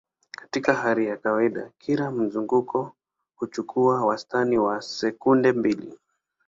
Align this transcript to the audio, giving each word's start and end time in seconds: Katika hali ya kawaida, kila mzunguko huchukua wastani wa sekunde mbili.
Katika 0.35 0.73
hali 0.73 1.05
ya 1.07 1.17
kawaida, 1.17 1.71
kila 1.77 2.11
mzunguko 2.11 2.91
huchukua 3.35 4.05
wastani 4.05 4.57
wa 4.57 4.81
sekunde 4.81 5.51
mbili. 5.51 5.97